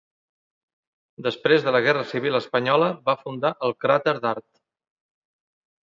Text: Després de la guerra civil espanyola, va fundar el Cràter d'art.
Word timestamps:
Després 1.27 1.67
de 1.67 1.75
la 1.77 1.83
guerra 1.89 2.07
civil 2.13 2.39
espanyola, 2.41 2.91
va 3.11 3.17
fundar 3.23 3.55
el 3.69 3.79
Cràter 3.87 4.19
d'art. 4.27 4.49